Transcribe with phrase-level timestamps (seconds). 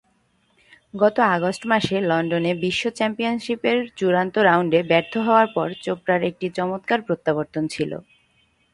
[0.93, 7.63] গত আগস্ট মাসে লন্ডনে বিশ্ব চ্যাম্পিয়নশিপের চূড়ান্ত রাউন্ডে ব্যর্থ হওয়ার পর চোপড়ার একটি চমৎকার প্রত্যাবর্তন
[7.73, 7.91] ছিল।